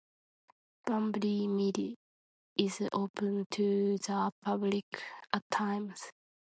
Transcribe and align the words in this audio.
Bunbury 0.83 1.45
Mill 1.45 1.93
is 2.57 2.81
open 2.91 3.45
to 3.51 3.99
the 3.99 4.31
public 4.43 4.83
at 5.31 5.43
times. 5.51 6.09